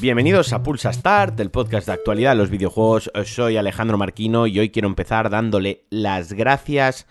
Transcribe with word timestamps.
Bienvenidos 0.00 0.52
a 0.52 0.64
Pulsa 0.64 0.92
Start, 0.92 1.38
el 1.38 1.52
podcast 1.52 1.86
de 1.86 1.92
actualidad 1.92 2.32
de 2.32 2.36
los 2.36 2.50
videojuegos. 2.50 3.10
Soy 3.24 3.56
Alejandro 3.56 3.96
Marquino 3.98 4.48
y 4.48 4.58
hoy 4.58 4.70
quiero 4.70 4.88
empezar 4.88 5.30
dándole 5.30 5.84
las 5.90 6.32
gracias 6.32 7.06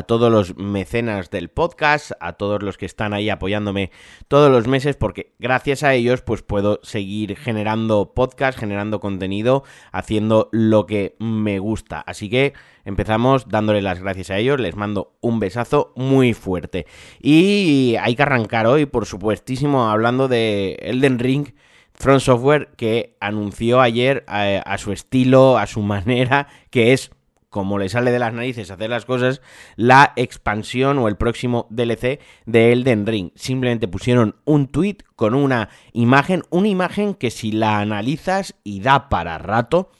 todos 0.00 0.32
los 0.32 0.56
mecenas 0.56 1.28
del 1.30 1.50
podcast, 1.50 2.12
a 2.18 2.32
todos 2.32 2.62
los 2.62 2.78
que 2.78 2.86
están 2.86 3.12
ahí 3.12 3.28
apoyándome 3.28 3.90
todos 4.26 4.50
los 4.50 4.66
meses, 4.66 4.96
porque 4.96 5.34
gracias 5.38 5.82
a 5.82 5.92
ellos 5.92 6.22
pues 6.22 6.40
puedo 6.40 6.80
seguir 6.82 7.36
generando 7.36 8.14
podcast, 8.14 8.58
generando 8.58 9.00
contenido, 9.00 9.64
haciendo 9.92 10.48
lo 10.50 10.86
que 10.86 11.14
me 11.18 11.58
gusta. 11.58 12.00
Así 12.00 12.30
que 12.30 12.54
empezamos 12.86 13.50
dándole 13.50 13.82
las 13.82 14.00
gracias 14.00 14.30
a 14.30 14.38
ellos, 14.38 14.58
les 14.58 14.76
mando 14.76 15.12
un 15.20 15.38
besazo 15.40 15.92
muy 15.94 16.32
fuerte. 16.32 16.86
Y 17.20 17.96
hay 18.00 18.16
que 18.16 18.22
arrancar 18.22 18.66
hoy, 18.66 18.86
por 18.86 19.04
supuestísimo, 19.04 19.90
hablando 19.90 20.26
de 20.26 20.78
Elden 20.80 21.18
Ring. 21.18 21.48
Front 21.94 22.22
Software 22.22 22.70
que 22.76 23.16
anunció 23.20 23.82
ayer 23.82 24.24
a, 24.26 24.48
eh, 24.48 24.62
a 24.64 24.78
su 24.78 24.92
estilo, 24.92 25.58
a 25.58 25.66
su 25.66 25.82
manera, 25.82 26.48
que 26.70 26.94
es 26.94 27.10
como 27.52 27.78
le 27.78 27.90
sale 27.90 28.10
de 28.10 28.18
las 28.18 28.32
narices 28.32 28.70
hacer 28.70 28.88
las 28.88 29.04
cosas, 29.04 29.42
la 29.76 30.14
expansión 30.16 30.98
o 30.98 31.06
el 31.06 31.16
próximo 31.16 31.66
DLC 31.68 32.18
de 32.46 32.72
Elden 32.72 33.06
Ring. 33.06 33.30
Simplemente 33.34 33.88
pusieron 33.88 34.36
un 34.46 34.68
tweet 34.68 34.96
con 35.16 35.34
una 35.34 35.68
imagen, 35.92 36.44
una 36.48 36.68
imagen 36.68 37.12
que 37.12 37.30
si 37.30 37.52
la 37.52 37.78
analizas 37.78 38.54
y 38.64 38.80
da 38.80 39.10
para 39.10 39.36
rato, 39.36 39.90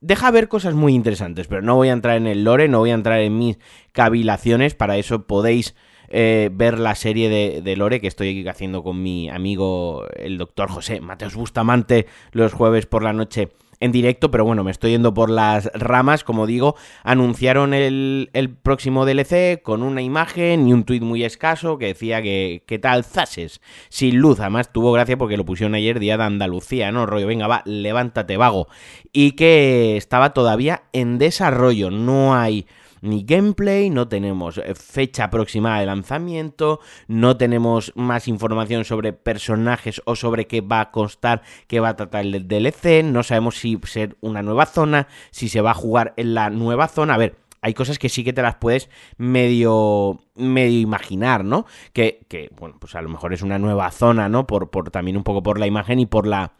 deja 0.00 0.32
ver 0.32 0.48
cosas 0.48 0.74
muy 0.74 0.92
interesantes, 0.92 1.46
pero 1.46 1.62
no 1.62 1.76
voy 1.76 1.88
a 1.88 1.92
entrar 1.92 2.16
en 2.16 2.26
el 2.26 2.42
lore, 2.42 2.66
no 2.66 2.80
voy 2.80 2.90
a 2.90 2.94
entrar 2.94 3.20
en 3.20 3.38
mis 3.38 3.58
cavilaciones, 3.92 4.74
para 4.74 4.96
eso 4.96 5.24
podéis 5.28 5.76
eh, 6.08 6.50
ver 6.52 6.80
la 6.80 6.96
serie 6.96 7.28
de, 7.28 7.62
de, 7.62 7.76
Lore 7.76 8.00
que 8.00 8.08
estoy 8.08 8.48
haciendo 8.48 8.82
con 8.82 9.00
mi 9.02 9.28
amigo 9.28 10.04
el 10.16 10.36
doctor 10.38 10.68
José 10.70 11.02
Mateos 11.02 11.36
Bustamante 11.36 12.06
los 12.32 12.54
jueves 12.54 12.86
por 12.86 13.02
la 13.02 13.12
noche 13.12 13.50
en 13.80 13.92
directo, 13.92 14.30
pero 14.30 14.44
bueno, 14.44 14.64
me 14.64 14.70
estoy 14.70 14.92
yendo 14.92 15.14
por 15.14 15.30
las 15.30 15.70
ramas, 15.74 16.24
como 16.24 16.46
digo, 16.46 16.76
anunciaron 17.04 17.74
el, 17.74 18.30
el 18.32 18.50
próximo 18.50 19.06
DLC 19.06 19.62
con 19.62 19.82
una 19.82 20.02
imagen 20.02 20.68
y 20.68 20.72
un 20.72 20.84
tuit 20.84 21.02
muy 21.02 21.24
escaso 21.24 21.78
que 21.78 21.86
decía 21.86 22.22
que, 22.22 22.62
¿qué 22.66 22.78
tal 22.78 23.04
Zases? 23.04 23.60
Sin 23.88 24.18
luz, 24.18 24.40
además 24.40 24.72
tuvo 24.72 24.92
gracia 24.92 25.16
porque 25.16 25.36
lo 25.36 25.44
pusieron 25.44 25.74
ayer 25.74 26.00
día 26.00 26.16
de 26.16 26.24
Andalucía, 26.24 26.90
¿no? 26.92 27.06
Rollo, 27.06 27.26
venga, 27.26 27.46
va, 27.46 27.62
levántate, 27.64 28.36
vago. 28.36 28.68
Y 29.12 29.32
que 29.32 29.96
estaba 29.96 30.32
todavía 30.32 30.82
en 30.92 31.18
desarrollo, 31.18 31.90
no 31.90 32.34
hay 32.34 32.66
ni 33.02 33.24
gameplay, 33.24 33.90
no 33.90 34.08
tenemos 34.08 34.58
eh, 34.58 34.74
fecha 34.74 35.24
aproximada 35.24 35.80
de 35.80 35.86
lanzamiento, 35.86 36.80
no 37.06 37.36
tenemos 37.36 37.92
más 37.96 38.28
información 38.28 38.84
sobre 38.84 39.12
personajes 39.12 40.02
o 40.04 40.16
sobre 40.16 40.46
qué 40.46 40.60
va 40.60 40.80
a 40.80 40.90
constar, 40.90 41.42
qué 41.66 41.80
va 41.80 41.90
a 41.90 41.96
tratar 41.96 42.24
el 42.24 42.48
DLC, 42.48 43.04
no 43.04 43.22
sabemos 43.22 43.56
si 43.56 43.78
ser 43.84 44.16
una 44.20 44.42
nueva 44.42 44.66
zona, 44.66 45.08
si 45.30 45.48
se 45.48 45.60
va 45.60 45.72
a 45.72 45.74
jugar 45.74 46.14
en 46.16 46.34
la 46.34 46.50
nueva 46.50 46.88
zona, 46.88 47.14
a 47.14 47.18
ver, 47.18 47.36
hay 47.60 47.74
cosas 47.74 47.98
que 47.98 48.08
sí 48.08 48.24
que 48.24 48.32
te 48.32 48.42
las 48.42 48.56
puedes 48.56 48.88
medio 49.16 50.20
medio 50.36 50.78
imaginar, 50.78 51.44
¿no? 51.44 51.66
Que, 51.92 52.20
que 52.28 52.50
bueno, 52.56 52.76
pues 52.78 52.94
a 52.94 53.02
lo 53.02 53.08
mejor 53.08 53.32
es 53.32 53.42
una 53.42 53.58
nueva 53.58 53.90
zona, 53.90 54.28
¿no? 54.28 54.46
Por, 54.46 54.70
por 54.70 54.90
también 54.90 55.16
un 55.16 55.24
poco 55.24 55.42
por 55.42 55.58
la 55.58 55.66
imagen 55.66 55.98
y 55.98 56.06
por 56.06 56.26
la 56.26 56.52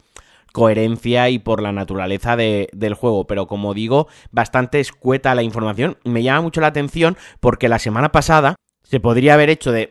coherencia 0.51 1.29
y 1.29 1.39
por 1.39 1.61
la 1.61 1.71
naturaleza 1.71 2.35
de, 2.35 2.69
del 2.73 2.93
juego. 2.93 3.27
Pero 3.27 3.47
como 3.47 3.73
digo, 3.73 4.07
bastante 4.31 4.79
escueta 4.79 5.35
la 5.35 5.43
información. 5.43 5.97
Me 6.03 6.23
llama 6.23 6.41
mucho 6.41 6.61
la 6.61 6.67
atención 6.67 7.17
porque 7.39 7.69
la 7.69 7.79
semana 7.79 8.11
pasada 8.11 8.55
se 8.83 8.99
podría 8.99 9.35
haber 9.35 9.49
hecho 9.49 9.71
de... 9.71 9.89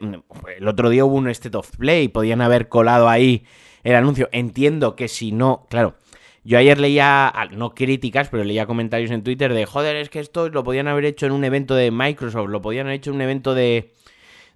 El 0.57 0.69
otro 0.69 0.91
día 0.91 1.05
hubo 1.05 1.17
un 1.17 1.29
State 1.29 1.57
of 1.57 1.71
Play, 1.77 2.09
podían 2.09 2.41
haber 2.41 2.69
colado 2.69 3.09
ahí 3.09 3.45
el 3.85 3.95
anuncio. 3.95 4.29
Entiendo 4.33 4.97
que 4.97 5.09
si 5.09 5.33
no, 5.33 5.67
claro. 5.71 5.95
Yo 6.45 6.57
ayer 6.57 6.79
leía, 6.79 7.33
no 7.53 7.75
críticas, 7.75 8.29
pero 8.31 8.43
leía 8.43 8.67
comentarios 8.67 9.11
en 9.11 9.23
Twitter 9.23 9.53
de, 9.53 9.67
joder, 9.67 9.97
es 9.97 10.09
que 10.09 10.19
esto 10.19 10.49
lo 10.49 10.65
podían 10.65 10.89
haber 10.89 11.05
hecho 11.05 11.27
en 11.27 11.33
un 11.33 11.45
evento 11.45 11.75
de 11.75 11.91
Microsoft, 11.91 12.49
lo 12.49 12.63
podían 12.63 12.87
haber 12.87 12.97
hecho 12.97 13.11
en 13.11 13.17
un 13.17 13.23
evento 13.23 13.55
de, 13.55 13.93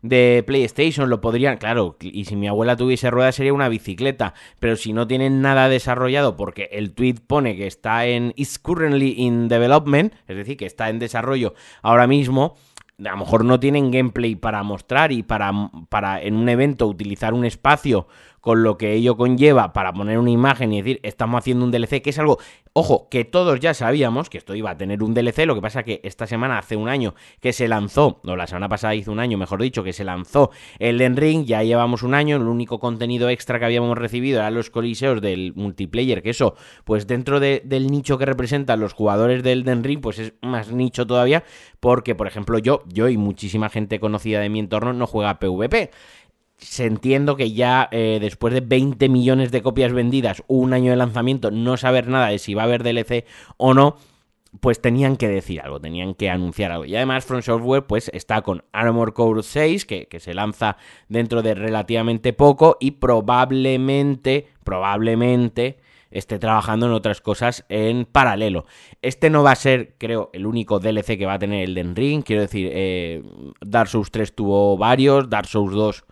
de 0.03 0.43
PlayStation, 0.47 1.09
lo 1.09 1.21
podrían, 1.21 1.57
claro, 1.57 1.97
y 2.01 2.25
si 2.25 2.37
mi 2.37 2.49
abuela 2.49 2.77
tuviese 2.77 3.11
ruedas 3.11 3.37
sería 3.37 3.55
una 3.55 3.69
bicicleta, 3.69 4.35
pero 4.59 4.77
si 4.77 4.93
no 4.93 5.07
tienen 5.07 5.41
nada 5.41 5.69
desarrollado 5.69 6.37
porque 6.37 6.69
el 6.73 6.93
tweet 6.93 7.17
pone 7.27 7.57
que 7.57 7.69
está 7.69 8.07
en 8.07 8.33
is 8.37 8.59
currently 8.59 9.15
in 9.17 9.49
development, 9.49 10.13
es 10.27 10.37
decir, 10.37 10.57
que 10.57 10.67
está 10.67 10.91
en 10.91 10.99
desarrollo 10.99 11.55
ahora 11.83 12.09
mismo, 12.09 12.57
a 12.99 13.11
lo 13.11 13.17
mejor 13.17 13.45
no 13.45 13.59
tienen 13.59 13.91
gameplay 13.91 14.35
para 14.35 14.63
mostrar 14.63 15.13
y 15.13 15.23
para, 15.23 15.53
para 15.89 16.21
en 16.21 16.35
un 16.35 16.49
evento 16.49 16.87
utilizar 16.87 17.33
un 17.33 17.45
espacio 17.45 18.07
con 18.43 18.65
lo 18.65 18.77
que 18.77 18.93
ello 18.93 19.17
conlleva 19.17 19.73
para 19.73 19.93
poner 19.93 20.19
una 20.19 20.31
imagen 20.31 20.73
y 20.73 20.83
decir, 20.83 21.01
estamos 21.05 21.39
haciendo 21.39 21.65
un 21.65 21.71
DLC, 21.71 22.03
que 22.03 22.11
es 22.11 22.19
algo, 22.19 22.39
ojo, 22.73 23.09
que 23.09 23.25
todos 23.25 23.61
ya 23.61 23.73
sabíamos 23.73 24.29
que 24.29 24.37
esto 24.37 24.57
iba 24.57 24.71
a 24.71 24.77
tener 24.77 25.05
un 25.05 25.15
DLC, 25.15 25.47
lo 25.47 25.55
que 25.55 25.61
pasa 25.63 25.85
que 25.85 26.01
esta 26.03 26.27
semana, 26.27 26.59
hace 26.59 26.75
un 26.75 26.89
año 26.89 27.15
que 27.41 27.53
se 27.53 27.69
lanzó, 27.69 28.21
o 28.25 28.35
la 28.35 28.49
semana 28.49 28.69
pasada 28.69 28.97
hizo 28.97 29.13
un 29.13 29.21
año, 29.21 29.39
mejor 29.39 29.63
dicho, 29.63 29.85
que 29.85 29.93
se 29.93 30.03
lanzó 30.03 30.51
el 30.81 30.99
Den 30.99 31.17
Ring, 31.17 31.45
ya 31.45 31.63
llevamos 31.63 32.03
un 32.03 32.15
año, 32.15 32.35
el 32.35 32.43
único 32.43 32.81
contenido 32.81 33.29
extra 33.29 33.61
que 33.61 33.65
habíamos 33.65 33.97
recibido 33.97 34.41
eran 34.41 34.55
los 34.55 34.71
coliseos 34.71 35.21
del 35.23 35.53
multiplayer, 35.55 36.21
que 36.21 36.31
eso, 36.31 36.57
pues 36.83 37.07
dentro 37.07 37.39
de, 37.39 37.63
del 37.65 37.93
nicho 37.93 38.19
que 38.19 38.27
representan 38.27 38.81
los 38.81 38.93
jugadores 38.93 39.45
del 39.45 39.63
Den 39.63 39.85
Ring, 39.85 40.01
pues 40.01 40.19
es 40.19 40.35
más 40.43 40.73
nicho 40.73 41.07
todavía, 41.07 41.45
porque, 41.79 42.17
por 42.17 42.27
ejemplo, 42.27 42.59
yo, 42.59 42.83
yo 42.89 43.09
y 43.09 43.17
muchísima 43.17 43.69
gente 43.69 44.01
conocida 44.01 44.41
de 44.41 44.49
mi 44.49 44.59
entorno 44.59 44.93
no 44.93 45.07
juega 45.07 45.39
PvP 45.39 45.91
se 46.63 46.87
entiendo 46.87 47.37
que 47.37 47.53
ya 47.53 47.89
eh, 47.91 48.19
después 48.21 48.55
de 48.55 48.61
20 48.61 49.09
millones 49.09 49.51
de 49.51 49.63
copias 49.63 49.93
vendidas, 49.93 50.43
un 50.47 50.73
año 50.73 50.91
de 50.91 50.97
lanzamiento, 50.97 51.51
no 51.51 51.77
saber 51.77 52.09
nada 52.09 52.29
de 52.29 52.39
si 52.39 52.55
va 52.55 52.63
a 52.63 52.65
haber 52.67 52.83
DLC 52.83 53.25
o 53.57 53.75
no, 53.75 53.97
pues 54.61 54.81
tenían 54.81 55.17
que 55.17 55.29
decir 55.29 55.61
algo, 55.61 55.81
tenían 55.81 56.15
que 56.15 56.31
anunciar 56.31 56.73
algo. 56.73 56.85
Y 56.85 56.95
además 56.95 57.25
From 57.25 57.43
Software 57.43 57.87
pues 57.87 58.11
está 58.15 58.43
con 58.43 58.65
Armor 58.73 59.15
Core 59.15 59.43
6, 59.43 59.85
que, 59.87 60.07
que 60.07 60.21
se 60.21 60.35
lanza 60.35 60.77
dentro 61.09 61.43
de 61.43 61.55
relativamente 61.55 62.33
poco 62.33 62.77
y 62.81 62.93
probablemente, 62.93 64.49
probablemente 64.63 65.79
esté 66.11 66.39
trabajando 66.39 66.87
en 66.87 66.93
otras 66.93 67.23
cosas 67.23 67.65
en 67.71 68.05
paralelo. 68.05 68.67
Este 69.01 69.31
no 69.31 69.43
va 69.43 69.53
a 69.53 69.57
ser, 69.57 69.95
creo, 69.99 70.31
el 70.35 70.47
único 70.47 70.79
DLC 70.79 71.17
que 71.17 71.27
va 71.27 71.35
a 71.35 71.39
tener 71.39 71.65
el 71.65 71.75
Den 71.75 71.97
Ring. 71.97 72.23
Quiero 72.23 72.43
decir, 72.43 72.69
eh, 72.71 73.23
Dark 73.61 73.89
Souls 73.89 74.11
3 74.11 74.35
tuvo 74.35 74.77
varios, 74.77 75.31
Dark 75.31 75.47
Souls 75.47 75.75
2 75.75 76.05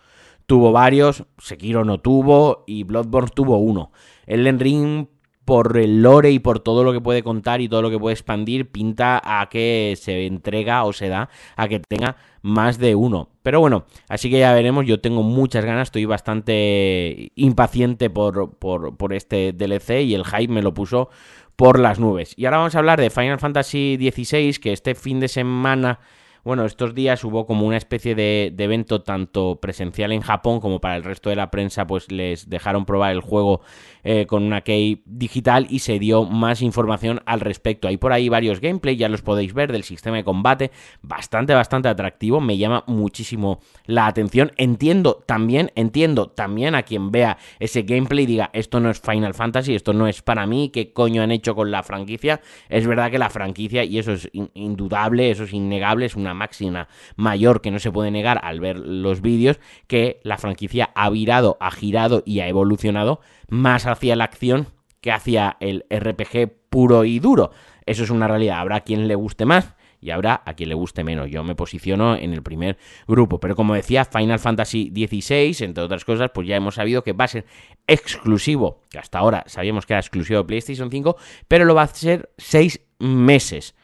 tuvo 0.50 0.72
varios, 0.72 1.22
Sekiro 1.38 1.84
no 1.84 2.00
tuvo 2.00 2.64
y 2.66 2.82
Bloodborne 2.82 3.30
tuvo 3.32 3.58
uno. 3.58 3.92
Elden 4.26 4.58
Ring 4.58 5.06
por 5.44 5.78
el 5.78 6.02
lore 6.02 6.32
y 6.32 6.40
por 6.40 6.58
todo 6.58 6.82
lo 6.82 6.92
que 6.92 7.00
puede 7.00 7.22
contar 7.22 7.60
y 7.60 7.68
todo 7.68 7.82
lo 7.82 7.88
que 7.88 8.00
puede 8.00 8.14
expandir, 8.14 8.68
pinta 8.68 9.22
a 9.22 9.48
que 9.48 9.96
se 9.96 10.26
entrega 10.26 10.82
o 10.82 10.92
se 10.92 11.06
da 11.06 11.30
a 11.54 11.68
que 11.68 11.78
tenga 11.78 12.16
más 12.42 12.78
de 12.78 12.96
uno. 12.96 13.28
Pero 13.44 13.60
bueno, 13.60 13.84
así 14.08 14.28
que 14.28 14.40
ya 14.40 14.52
veremos, 14.52 14.86
yo 14.86 15.00
tengo 15.00 15.22
muchas 15.22 15.64
ganas, 15.64 15.86
estoy 15.86 16.04
bastante 16.04 17.30
impaciente 17.36 18.10
por, 18.10 18.58
por, 18.58 18.96
por 18.96 19.12
este 19.12 19.52
DLC 19.52 20.02
y 20.02 20.14
el 20.14 20.24
hype 20.24 20.52
me 20.52 20.62
lo 20.62 20.74
puso 20.74 21.10
por 21.54 21.78
las 21.78 22.00
nubes. 22.00 22.34
Y 22.36 22.46
ahora 22.46 22.58
vamos 22.58 22.74
a 22.74 22.78
hablar 22.80 23.00
de 23.00 23.10
Final 23.10 23.38
Fantasy 23.38 23.96
XVI, 24.00 24.54
que 24.60 24.72
este 24.72 24.96
fin 24.96 25.20
de 25.20 25.28
semana 25.28 26.00
bueno, 26.44 26.64
estos 26.64 26.94
días 26.94 27.22
hubo 27.24 27.46
como 27.46 27.66
una 27.66 27.76
especie 27.76 28.14
de, 28.14 28.54
evento 28.58 29.02
tanto 29.02 29.58
presencial 29.60 30.12
en 30.12 30.20
Japón 30.20 30.60
como 30.60 30.80
para 30.80 30.96
el 30.96 31.04
resto 31.04 31.30
de 31.30 31.36
la 31.36 31.50
prensa, 31.50 31.86
pues 31.86 32.10
les 32.12 32.48
dejaron 32.48 32.84
probar 32.84 33.12
el 33.12 33.20
juego 33.20 33.62
eh, 34.04 34.26
con 34.26 34.42
una 34.42 34.60
key 34.60 35.02
digital 35.06 35.66
y 35.70 35.80
se 35.80 35.98
dio 35.98 36.24
más 36.24 36.62
información 36.62 37.20
al 37.26 37.40
respecto. 37.40 37.88
Hay 37.88 37.96
por 37.96 38.12
ahí 38.12 38.28
varios 38.28 38.60
gameplay, 38.60 38.96
ya 38.96 39.08
los 39.08 39.22
podéis 39.22 39.54
ver 39.54 39.72
del 39.72 39.82
sistema 39.82 40.16
de 40.16 40.24
combate, 40.24 40.70
bastante, 41.02 41.54
bastante 41.54 41.88
atractivo, 41.88 42.40
me 42.40 42.58
llama 42.58 42.84
muchísimo 42.86 43.60
la 43.86 44.06
atención. 44.06 44.52
Entiendo 44.56 45.22
también, 45.26 45.72
entiendo 45.74 46.28
también 46.28 46.74
a 46.74 46.82
quien 46.82 47.10
vea 47.10 47.38
ese 47.58 47.82
gameplay 47.82 48.24
y 48.24 48.26
diga, 48.26 48.50
esto 48.52 48.80
no 48.80 48.90
es 48.90 49.00
Final 49.00 49.34
Fantasy, 49.34 49.74
esto 49.74 49.92
no 49.92 50.06
es 50.06 50.22
para 50.22 50.46
mí, 50.46 50.70
¿qué 50.70 50.92
coño 50.92 51.22
han 51.22 51.32
hecho 51.32 51.54
con 51.54 51.70
la 51.70 51.82
franquicia? 51.82 52.40
Es 52.68 52.86
verdad 52.86 53.10
que 53.10 53.18
la 53.18 53.30
franquicia, 53.30 53.84
y 53.84 53.98
eso 53.98 54.12
es 54.12 54.30
indudable, 54.54 55.30
eso 55.30 55.44
es 55.44 55.52
innegable, 55.52 56.06
es 56.06 56.16
una 56.16 56.29
máxima 56.34 56.88
mayor 57.16 57.60
que 57.60 57.70
no 57.70 57.78
se 57.78 57.92
puede 57.92 58.10
negar 58.10 58.40
al 58.42 58.60
ver 58.60 58.78
los 58.78 59.20
vídeos, 59.20 59.60
que 59.86 60.20
la 60.22 60.38
franquicia 60.38 60.90
ha 60.94 61.10
virado, 61.10 61.56
ha 61.60 61.70
girado 61.70 62.22
y 62.24 62.40
ha 62.40 62.48
evolucionado 62.48 63.20
más 63.48 63.86
hacia 63.86 64.16
la 64.16 64.24
acción 64.24 64.68
que 65.00 65.12
hacia 65.12 65.56
el 65.60 65.86
RPG 65.90 66.52
puro 66.68 67.04
y 67.04 67.18
duro. 67.18 67.50
Eso 67.86 68.04
es 68.04 68.10
una 68.10 68.28
realidad. 68.28 68.60
Habrá 68.60 68.80
quien 68.80 69.08
le 69.08 69.14
guste 69.14 69.44
más 69.44 69.74
y 70.00 70.10
habrá 70.10 70.42
a 70.44 70.54
quien 70.54 70.68
le 70.68 70.74
guste 70.74 71.04
menos. 71.04 71.30
Yo 71.30 71.44
me 71.44 71.54
posiciono 71.54 72.16
en 72.16 72.32
el 72.32 72.42
primer 72.42 72.78
grupo. 73.06 73.40
Pero 73.40 73.56
como 73.56 73.74
decía, 73.74 74.04
Final 74.04 74.38
Fantasy 74.38 74.92
XVI, 74.94 75.64
entre 75.64 75.84
otras 75.84 76.04
cosas, 76.04 76.30
pues 76.32 76.46
ya 76.46 76.56
hemos 76.56 76.76
sabido 76.76 77.02
que 77.02 77.12
va 77.12 77.24
a 77.24 77.28
ser 77.28 77.46
exclusivo, 77.86 78.82
que 78.90 78.98
hasta 78.98 79.18
ahora 79.18 79.44
sabíamos 79.46 79.86
que 79.86 79.92
era 79.92 80.00
exclusivo 80.00 80.40
de 80.40 80.44
PlayStation 80.44 80.90
5, 80.90 81.16
pero 81.48 81.64
lo 81.64 81.74
va 81.74 81.82
a 81.82 81.88
ser 81.88 82.30
seis 82.38 82.80
meses. 82.98 83.74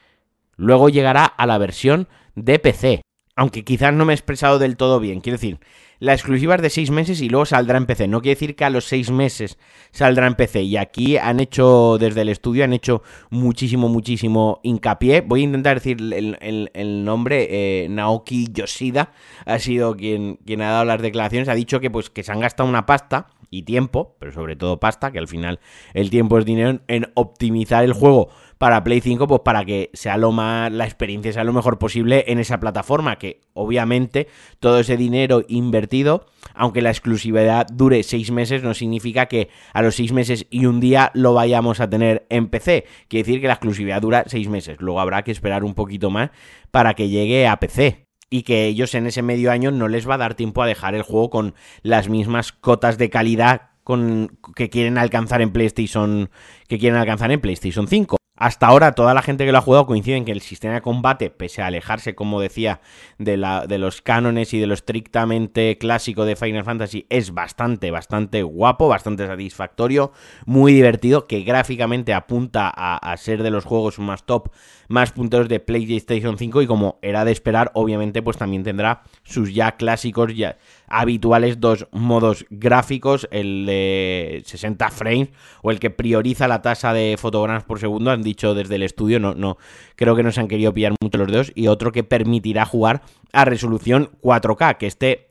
Luego 0.56 0.88
llegará 0.88 1.24
a 1.24 1.46
la 1.46 1.58
versión 1.58 2.08
de 2.36 2.58
PC. 2.58 3.02
aunque 3.38 3.64
quizás 3.64 3.92
no 3.92 4.06
me 4.06 4.14
he 4.14 4.16
expresado 4.16 4.58
del 4.58 4.78
todo 4.78 4.98
bien. 4.98 5.20
Quiero 5.20 5.36
decir, 5.36 5.58
la 5.98 6.14
exclusiva 6.14 6.54
es 6.54 6.62
de 6.62 6.70
seis 6.70 6.90
meses 6.90 7.20
y 7.20 7.28
luego 7.28 7.44
saldrá 7.44 7.76
en 7.76 7.84
PC. 7.84 8.08
No 8.08 8.22
quiere 8.22 8.34
decir 8.34 8.56
que 8.56 8.64
a 8.64 8.70
los 8.70 8.86
seis 8.86 9.10
meses 9.10 9.58
saldrá 9.90 10.26
en 10.26 10.34
PC. 10.34 10.62
Y 10.62 10.78
aquí 10.78 11.18
han 11.18 11.40
hecho, 11.40 11.98
desde 11.98 12.22
el 12.22 12.30
estudio, 12.30 12.64
han 12.64 12.72
hecho 12.72 13.02
muchísimo, 13.28 13.88
muchísimo 13.88 14.60
hincapié. 14.62 15.20
Voy 15.20 15.40
a 15.40 15.44
intentar 15.44 15.76
decir 15.76 15.98
el, 16.00 17.04
nombre. 17.04 17.48
Eh, 17.50 17.88
Naoki 17.90 18.48
Yoshida 18.52 19.12
ha 19.44 19.58
sido 19.58 19.96
quien, 19.96 20.38
quien 20.46 20.62
ha 20.62 20.70
dado 20.70 20.84
las 20.86 21.02
declaraciones. 21.02 21.50
Ha 21.50 21.54
dicho 21.54 21.80
que, 21.80 21.90
pues, 21.90 22.08
que 22.08 22.22
se 22.22 22.32
han 22.32 22.40
gastado 22.40 22.68
una 22.68 22.86
pasta 22.86 23.28
y 23.50 23.62
tiempo, 23.62 24.16
pero 24.18 24.32
sobre 24.32 24.56
todo 24.56 24.80
pasta, 24.80 25.12
que 25.12 25.18
al 25.18 25.28
final 25.28 25.60
el 25.94 26.10
tiempo 26.10 26.38
es 26.38 26.44
dinero, 26.44 26.80
en 26.88 27.10
optimizar 27.14 27.84
el 27.84 27.92
juego 27.92 28.28
para 28.58 28.82
Play 28.84 29.00
5, 29.00 29.26
pues 29.26 29.40
para 29.44 29.64
que 29.64 29.90
sea 29.92 30.16
lo 30.16 30.32
más, 30.32 30.72
la 30.72 30.84
experiencia 30.84 31.32
sea 31.32 31.44
lo 31.44 31.52
mejor 31.52 31.78
posible 31.78 32.24
en 32.28 32.38
esa 32.38 32.58
plataforma, 32.58 33.18
que 33.18 33.40
obviamente 33.52 34.28
todo 34.60 34.80
ese 34.80 34.96
dinero 34.96 35.42
invertido, 35.48 36.26
aunque 36.54 36.82
la 36.82 36.90
exclusividad 36.90 37.66
dure 37.72 38.02
seis 38.02 38.30
meses, 38.30 38.62
no 38.62 38.72
significa 38.74 39.26
que 39.26 39.48
a 39.72 39.82
los 39.82 39.96
seis 39.96 40.12
meses 40.12 40.46
y 40.50 40.66
un 40.66 40.80
día 40.80 41.10
lo 41.14 41.34
vayamos 41.34 41.80
a 41.80 41.90
tener 41.90 42.26
en 42.30 42.48
PC. 42.48 42.86
Quiere 43.08 43.26
decir 43.26 43.40
que 43.40 43.48
la 43.48 43.54
exclusividad 43.54 44.00
dura 44.00 44.24
seis 44.26 44.48
meses, 44.48 44.78
luego 44.80 45.00
habrá 45.00 45.22
que 45.22 45.32
esperar 45.32 45.64
un 45.64 45.74
poquito 45.74 46.10
más 46.10 46.30
para 46.70 46.94
que 46.94 47.08
llegue 47.08 47.46
a 47.46 47.58
PC 47.58 48.05
y 48.30 48.42
que 48.42 48.66
ellos 48.66 48.94
en 48.94 49.06
ese 49.06 49.22
medio 49.22 49.50
año 49.50 49.70
no 49.70 49.88
les 49.88 50.08
va 50.08 50.14
a 50.14 50.18
dar 50.18 50.34
tiempo 50.34 50.62
a 50.62 50.66
dejar 50.66 50.94
el 50.94 51.02
juego 51.02 51.30
con 51.30 51.54
las 51.82 52.08
mismas 52.08 52.52
cotas 52.52 52.98
de 52.98 53.10
calidad 53.10 53.70
con, 53.84 54.38
que 54.56 54.68
quieren 54.68 54.98
alcanzar 54.98 55.42
en 55.42 55.52
PlayStation 55.52 56.30
que 56.68 56.78
quieren 56.78 56.98
alcanzar 56.98 57.30
en 57.30 57.40
PlayStation 57.40 57.86
5. 57.86 58.16
Hasta 58.36 58.66
ahora 58.66 58.92
toda 58.92 59.14
la 59.14 59.22
gente 59.22 59.46
que 59.46 59.52
lo 59.52 59.58
ha 59.58 59.62
jugado 59.62 59.86
coincide 59.86 60.16
en 60.16 60.26
que 60.26 60.32
el 60.32 60.42
sistema 60.42 60.74
de 60.74 60.82
combate, 60.82 61.30
pese 61.30 61.62
a 61.62 61.66
alejarse, 61.66 62.14
como 62.14 62.40
decía, 62.40 62.80
de, 63.18 63.38
la, 63.38 63.66
de 63.66 63.78
los 63.78 64.02
cánones 64.02 64.52
y 64.52 64.58
de 64.60 64.66
lo 64.66 64.74
estrictamente 64.74 65.78
clásico 65.78 66.26
de 66.26 66.36
Final 66.36 66.64
Fantasy, 66.64 67.06
es 67.08 67.32
bastante, 67.32 67.90
bastante 67.90 68.42
guapo, 68.42 68.88
bastante 68.88 69.26
satisfactorio, 69.26 70.12
muy 70.44 70.74
divertido, 70.74 71.26
que 71.26 71.42
gráficamente 71.42 72.12
apunta 72.12 72.70
a, 72.74 72.96
a 72.96 73.16
ser 73.16 73.42
de 73.42 73.50
los 73.50 73.64
juegos 73.64 73.98
más 73.98 74.24
top, 74.24 74.50
más 74.88 75.12
punteros 75.12 75.48
de 75.48 75.60
PlayStation 75.60 76.38
5 76.38 76.62
y 76.62 76.66
como 76.66 76.98
era 77.02 77.24
de 77.24 77.32
esperar, 77.32 77.70
obviamente 77.74 78.22
pues 78.22 78.36
también 78.36 78.62
tendrá 78.62 79.02
sus 79.24 79.54
ya 79.54 79.76
clásicos, 79.76 80.34
ya 80.34 80.58
habituales 80.88 81.60
dos 81.60 81.88
modos 81.90 82.46
gráficos, 82.50 83.28
el 83.30 83.66
de 83.66 84.42
60 84.44 84.90
frames 84.90 85.30
o 85.62 85.70
el 85.70 85.80
que 85.80 85.90
prioriza 85.90 86.48
la 86.48 86.62
tasa 86.62 86.92
de 86.92 87.16
fotogramas 87.18 87.64
por 87.64 87.80
segundo, 87.80 88.10
dicho 88.26 88.54
desde 88.54 88.74
el 88.74 88.82
estudio, 88.82 89.18
no, 89.18 89.34
no, 89.34 89.56
creo 89.94 90.14
que 90.14 90.22
no 90.22 90.30
se 90.30 90.40
han 90.40 90.48
querido 90.48 90.74
pillar 90.74 90.92
mucho 91.00 91.16
los 91.16 91.32
dedos, 91.32 91.52
y 91.54 91.68
otro 91.68 91.92
que 91.92 92.04
permitirá 92.04 92.66
jugar 92.66 93.00
a 93.32 93.46
resolución 93.46 94.10
4K, 94.20 94.76
que 94.76 94.86
este 94.86 95.28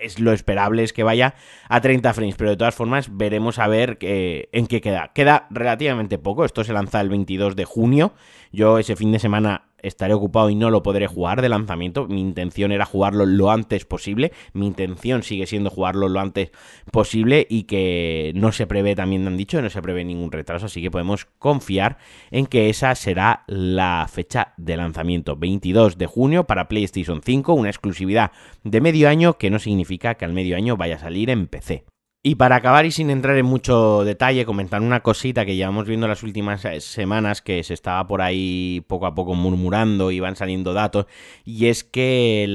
es 0.00 0.20
lo 0.20 0.32
esperable 0.32 0.84
es 0.84 0.92
que 0.92 1.02
vaya 1.02 1.34
a 1.68 1.80
30 1.80 2.14
frames, 2.14 2.36
pero 2.36 2.50
de 2.50 2.56
todas 2.56 2.74
formas 2.74 3.16
veremos 3.16 3.58
a 3.58 3.66
ver 3.66 3.98
en 4.00 4.66
qué 4.68 4.80
queda. 4.80 5.10
Queda 5.12 5.48
relativamente 5.50 6.18
poco, 6.18 6.44
esto 6.44 6.62
se 6.62 6.72
lanza 6.72 7.00
el 7.00 7.08
22 7.08 7.56
de 7.56 7.64
junio, 7.64 8.14
yo 8.52 8.78
ese 8.78 8.94
fin 8.94 9.10
de 9.10 9.18
semana 9.18 9.64
estaré 9.82 10.14
ocupado 10.14 10.50
y 10.50 10.54
no 10.54 10.70
lo 10.70 10.82
podré 10.82 11.06
jugar 11.06 11.42
de 11.42 11.48
lanzamiento. 11.48 12.06
Mi 12.06 12.20
intención 12.20 12.72
era 12.72 12.84
jugarlo 12.84 13.26
lo 13.26 13.50
antes 13.50 13.84
posible. 13.84 14.32
Mi 14.52 14.66
intención 14.66 15.22
sigue 15.22 15.46
siendo 15.46 15.70
jugarlo 15.70 16.08
lo 16.08 16.20
antes 16.20 16.50
posible 16.90 17.46
y 17.48 17.64
que 17.64 18.32
no 18.34 18.52
se 18.52 18.66
prevé, 18.66 18.94
también 18.94 19.26
han 19.26 19.36
dicho, 19.36 19.60
no 19.62 19.70
se 19.70 19.82
prevé 19.82 20.04
ningún 20.04 20.32
retraso. 20.32 20.66
Así 20.66 20.82
que 20.82 20.90
podemos 20.90 21.26
confiar 21.38 21.98
en 22.30 22.46
que 22.46 22.68
esa 22.68 22.94
será 22.94 23.44
la 23.46 24.06
fecha 24.10 24.54
de 24.56 24.76
lanzamiento. 24.76 25.36
22 25.36 25.98
de 25.98 26.06
junio 26.06 26.44
para 26.44 26.68
PlayStation 26.68 27.20
5, 27.22 27.54
una 27.54 27.70
exclusividad 27.70 28.32
de 28.64 28.80
medio 28.80 29.08
año 29.08 29.38
que 29.38 29.50
no 29.50 29.58
significa 29.58 30.14
que 30.14 30.24
al 30.24 30.32
medio 30.32 30.56
año 30.56 30.76
vaya 30.76 30.96
a 30.96 31.00
salir 31.00 31.30
en 31.30 31.46
PC. 31.46 31.84
Y 32.26 32.34
para 32.34 32.56
acabar 32.56 32.84
y 32.86 32.90
sin 32.90 33.10
entrar 33.10 33.36
en 33.36 33.46
mucho 33.46 34.02
detalle, 34.02 34.44
comentar 34.44 34.82
una 34.82 34.98
cosita 34.98 35.46
que 35.46 35.54
llevamos 35.54 35.86
viendo 35.86 36.08
las 36.08 36.24
últimas 36.24 36.64
eh, 36.64 36.80
semanas 36.80 37.40
que 37.40 37.62
se 37.62 37.72
estaba 37.72 38.08
por 38.08 38.20
ahí 38.20 38.84
poco 38.88 39.06
a 39.06 39.14
poco 39.14 39.36
murmurando 39.36 40.10
y 40.10 40.18
van 40.18 40.34
saliendo 40.34 40.72
datos, 40.72 41.06
y 41.44 41.66
es 41.66 41.84
que 41.84 42.48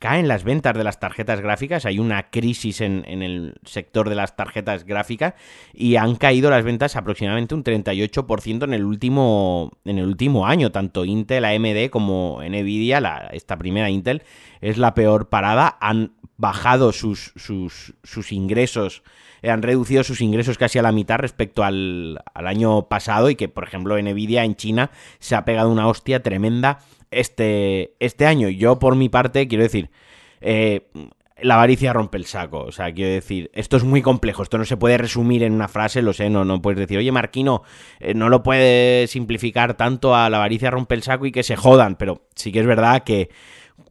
caen 0.00 0.26
las 0.26 0.42
ventas 0.42 0.76
de 0.76 0.82
las 0.82 0.98
tarjetas 0.98 1.40
gráficas, 1.40 1.86
hay 1.86 2.00
una 2.00 2.30
crisis 2.30 2.80
en, 2.80 3.04
el 3.06 3.54
sector 3.64 4.08
de 4.08 4.16
las 4.16 4.34
tarjetas 4.34 4.84
gráficas 4.84 5.34
y 5.72 5.94
han 5.94 6.16
caído 6.16 6.50
las 6.50 6.64
ventas 6.64 6.96
aproximadamente 6.96 7.54
un 7.54 7.62
38% 7.62 8.64
en 8.64 8.74
el 8.74 8.84
último, 8.84 9.70
en 9.84 9.98
el 9.98 10.06
último 10.06 10.48
año, 10.48 10.72
tanto 10.72 11.04
Intel, 11.04 11.44
AMD 11.44 11.90
como 11.90 12.40
Nvidia, 12.42 13.00
la, 13.00 13.28
esta 13.34 13.56
primera 13.56 13.88
Intel, 13.88 14.24
es 14.60 14.78
la 14.78 14.94
peor 14.94 15.28
parada, 15.28 15.78
bajado 16.40 16.92
sus, 16.92 17.32
sus, 17.36 17.94
sus 18.02 18.32
ingresos, 18.32 19.02
han 19.42 19.62
reducido 19.62 20.02
sus 20.04 20.22
ingresos 20.22 20.56
casi 20.58 20.78
a 20.78 20.82
la 20.82 20.90
mitad 20.90 21.18
respecto 21.18 21.62
al, 21.62 22.18
año 22.34 22.88
pasado 22.88 23.30
y 23.30 23.36
que, 23.36 23.48
por 23.48 23.64
ejemplo, 23.64 24.00
Nvidia 24.00 24.44
en 24.44 24.56
China 24.56 24.90
se 25.18 25.36
ha 25.36 25.44
pegado 25.44 25.70
una 25.70 25.86
hostia 25.86 26.22
tremenda 26.22 26.78
este, 27.10 27.94
este 28.00 28.26
año. 28.26 28.48
Yo, 28.48 28.78
por 28.78 28.96
mi 28.96 29.08
parte, 29.08 29.48
quiero 29.48 29.64
decir, 29.64 29.90
eh, 30.40 30.88
la 31.42 31.54
avaricia 31.54 31.92
rompe 31.92 32.16
el 32.16 32.24
saco. 32.26 32.60
O 32.60 32.72
sea, 32.72 32.92
quiero 32.92 33.12
decir, 33.12 33.50
esto 33.52 33.76
es 33.76 33.84
muy 33.84 34.02
complejo, 34.02 34.42
esto 34.42 34.58
no 34.58 34.64
se 34.64 34.76
puede 34.76 34.98
resumir 34.98 35.42
en 35.42 35.52
una 35.52 35.68
frase, 35.68 36.02
lo 36.02 36.12
sé, 36.12 36.30
no, 36.30 36.44
no 36.44 36.62
puedes 36.62 36.78
decir, 36.78 36.98
oye, 36.98 37.12
Marquino, 37.12 37.62
eh, 37.98 38.14
no 38.14 38.28
lo 38.28 38.42
puedes 38.42 39.10
simplificar 39.10 39.74
tanto 39.74 40.14
a 40.14 40.30
la 40.30 40.38
avaricia 40.38 40.70
rompe 40.70 40.94
el 40.94 41.02
saco 41.02 41.26
y 41.26 41.32
que 41.32 41.42
se 41.42 41.56
jodan, 41.56 41.96
pero 41.96 42.22
sí 42.34 42.52
que 42.52 42.60
es 42.60 42.66
verdad 42.66 43.04
que 43.04 43.30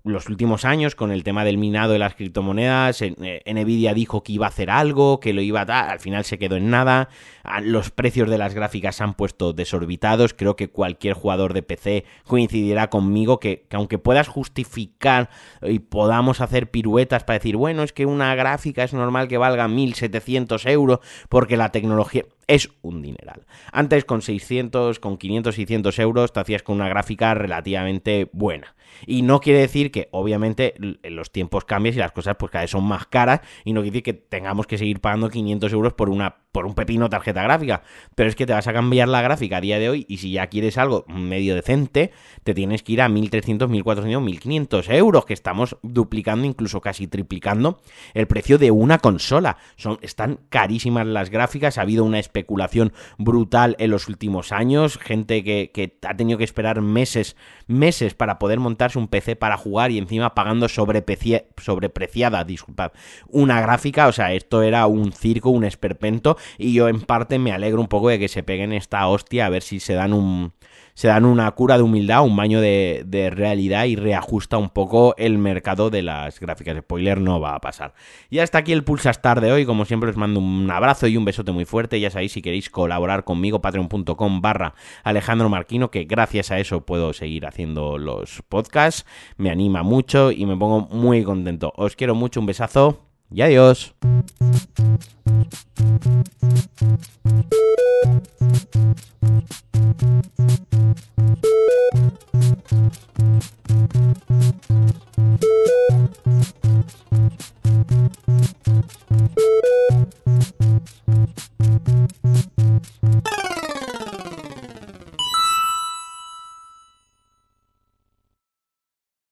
los 0.04 0.30
últimos 0.30 0.66
años 0.66 0.96
con 0.96 1.12
el 1.12 1.24
tema 1.24 1.44
del 1.44 1.58
minado 1.58 1.94
de 1.94 2.00
las 2.00 2.16
criptomonedas. 2.16 3.02
Eh, 3.02 3.42
Nvidia 3.46 3.94
dijo 3.94 4.24
que 4.24 4.34
iba 4.34 4.46
a 4.46 4.50
hacer 4.50 4.70
algo, 4.70 5.20
que 5.20 5.34
lo 5.34 5.42
iba 5.42 5.62
a 5.62 5.66
dar, 5.66 5.90
al 5.90 6.00
final 6.00 6.26
se 6.26 6.38
quedó 6.38 6.56
en 6.56 6.70
nada. 6.70 7.10
Ah, 7.44 7.62
los 7.62 7.90
precios 7.92 8.30
de 8.30 8.38
las 8.38 8.54
gráficas 8.54 8.96
se 8.96 9.04
han 9.04 9.14
puesto 9.14 9.54
desorbitados. 9.54 10.34
Creo 10.34 10.56
que 10.56 10.70
cualquier 10.70 11.14
jugador 11.14 11.54
de 11.54 11.64
PC 11.64 12.06
coincidirá 12.26 12.90
conmigo 12.90 13.40
que, 13.40 13.66
que 13.70 13.76
aunque 13.76 13.98
puedas 13.98 14.28
justificar 14.28 15.30
y 15.62 15.80
podamos 15.80 16.42
hacer 16.42 16.70
piruetas 16.72 17.24
para 17.24 17.40
decir, 17.40 17.58
bueno, 17.58 17.84
es 17.84 17.94
que 17.94 18.06
una 18.06 18.34
gráfica 18.36 18.84
es 18.84 18.94
normal 18.94 19.28
que 19.28 19.38
valga 19.38 19.68
1700 19.68 20.66
euros 20.66 21.00
porque 21.30 21.58
la 21.58 21.72
tecnología 21.72 22.26
es 22.50 22.70
un 22.82 23.02
dineral. 23.02 23.46
Antes 23.72 24.04
con 24.04 24.22
600, 24.22 25.00
con 25.00 25.18
500, 25.18 25.56
600 25.56 26.00
euros 26.00 26.34
te 26.34 26.40
hacías 26.40 26.64
con 26.64 26.76
una 26.76 26.90
gráfica 26.90 27.36
relativamente 27.36 28.28
buena. 28.34 28.76
Y 29.06 29.22
no 29.22 29.40
quiere 29.40 29.60
decir 29.60 29.92
que, 29.92 30.10
obviamente, 30.12 30.74
los 31.04 31.32
tiempos 31.32 31.64
cambian 31.64 31.94
y 31.94 32.00
las 32.00 32.12
cosas 32.12 32.36
pues 32.40 32.52
cada 32.52 32.64
vez 32.64 32.72
son 32.72 32.84
más 32.84 33.06
caras 33.06 33.42
y 33.64 33.72
no 33.72 33.82
quiere 33.82 33.92
decir 33.92 34.04
que 34.04 34.14
tengamos 34.14 34.66
que 34.66 34.80
seguir 34.80 35.00
pagando 35.00 35.30
500 35.30 35.72
euros 35.72 35.94
por 35.94 36.10
una 36.10 36.38
por 36.52 36.66
un 36.66 36.74
pepino 36.74 37.10
tarjeta 37.10 37.44
gráfica. 37.44 37.84
Pero 38.16 38.30
es 38.30 38.36
que 38.36 38.46
te 38.46 38.54
vas 38.54 38.68
a 38.68 38.74
cambiar 38.74 39.08
la 39.08 39.22
gráfica 39.22 39.58
a 39.58 39.62
día 39.62 39.78
de 39.78 39.90
hoy 39.90 40.06
y 40.10 40.18
si 40.18 40.32
ya 40.32 40.48
quieres 40.48 40.78
algo 40.78 41.06
medio 41.08 41.54
decente, 41.56 42.12
te 42.44 42.54
tienes 42.54 42.82
que 42.82 42.94
ir 42.94 43.02
a 43.02 43.10
1300, 43.10 43.70
1400, 43.70 44.22
1500 44.22 44.90
euros, 44.90 45.26
que 45.26 45.34
estamos 45.34 45.78
duplicando, 45.84 46.48
incluso 46.48 46.82
casi 46.82 47.08
triplicando 47.08 47.82
el 48.14 48.28
precio 48.28 48.58
de 48.58 48.72
una 48.72 48.98
consola. 48.98 49.58
Son, 49.76 50.00
están 50.02 50.40
carísimas 50.50 51.06
las 51.06 51.30
gráficas, 51.30 51.78
ha 51.78 51.82
habido 51.82 52.04
una 52.04 52.20
especulación 52.20 52.94
brutal 53.18 53.76
en 53.80 53.92
los 53.92 54.08
últimos 54.08 54.52
años, 54.52 54.98
gente 54.98 55.44
que, 55.44 55.70
que 55.72 55.98
ha 56.08 56.16
tenido 56.16 56.40
que 56.40 56.44
esperar 56.44 56.82
meses, 56.82 57.36
meses 57.68 58.16
para 58.16 58.40
poder 58.40 58.60
montarse 58.60 58.98
un 58.98 59.08
PC 59.08 59.36
para 59.36 59.58
jugar 59.58 59.92
y 59.92 60.00
encima 60.00 60.34
pagando 60.34 60.68
sobrepreciada, 60.68 62.44
disculpad, 62.44 62.92
una 63.28 63.62
gráfica, 63.62 64.08
o 64.08 64.12
sea, 64.12 64.34
esto 64.34 64.64
era 64.64 64.88
un 64.88 65.12
circo, 65.12 65.52
un 65.52 65.64
esperpento 65.64 66.39
y 66.58 66.74
yo 66.74 66.88
en 66.88 67.02
parte 67.02 67.40
me 67.40 67.52
alegro 67.52 67.82
un 67.82 67.88
poco 67.88 68.10
de 68.10 68.20
que 68.20 68.28
se 68.28 68.44
peguen 68.44 68.74
esta 68.74 69.08
hostia 69.08 69.46
a 69.46 69.50
ver 69.50 69.62
si 69.62 69.80
se 69.80 69.94
dan 69.94 70.14
un 70.14 70.54
se 71.00 71.08
dan 71.08 71.24
una 71.24 71.50
cura 71.52 71.78
de 71.78 71.84
humildad, 71.84 72.26
un 72.26 72.36
baño 72.36 72.60
de, 72.60 73.04
de, 73.06 73.30
realidad 73.30 73.86
y 73.86 73.96
reajusta 73.96 74.58
un 74.58 74.68
poco 74.68 75.16
el 75.18 75.38
mercado 75.38 75.90
de 75.90 76.02
las 76.02 76.42
gráficas. 76.42 76.76
Spoiler 76.78 77.22
no 77.22 77.40
va 77.40 77.56
a 77.56 77.62
pasar. 77.62 77.94
Y 78.30 78.40
hasta 78.40 78.58
aquí 78.58 78.74
el 78.74 78.84
Pulsa 78.84 79.10
Star 79.12 79.40
de 79.40 79.50
hoy. 79.50 79.66
Como 79.66 79.86
siempre 79.86 80.10
os 80.10 80.18
mando 80.18 80.42
un 80.42 80.70
abrazo 80.70 81.08
y 81.08 81.16
un 81.16 81.24
besote 81.24 81.54
muy 81.54 81.64
fuerte. 81.64 82.02
Ya 82.02 82.10
sabéis 82.12 82.34
si 82.34 82.42
queréis 82.42 82.70
colaborar 82.70 83.24
conmigo, 83.24 83.62
patreon.com 83.62 84.42
barra 84.42 84.74
Alejandro 85.06 85.48
Marquino, 85.48 85.90
que 85.90 86.04
gracias 86.04 86.52
a 86.52 86.60
eso 86.60 86.86
puedo 86.86 87.14
seguir 87.14 87.46
haciendo 87.46 87.98
los 87.98 88.44
podcasts. 88.50 89.06
Me 89.38 89.52
anima 89.52 89.84
mucho 89.84 90.34
y 90.34 90.46
me 90.46 90.58
pongo 90.58 90.82
muy 90.94 91.24
contento. 91.24 91.72
Os 91.78 91.96
quiero 91.96 92.14
mucho, 92.14 92.42
un 92.42 92.46
besazo 92.46 93.09
y 93.32 93.42
adiós. 93.42 93.94